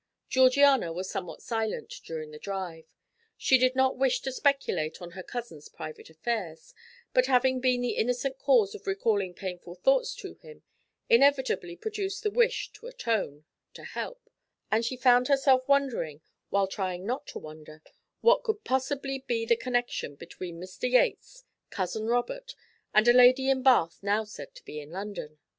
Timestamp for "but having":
7.13-7.59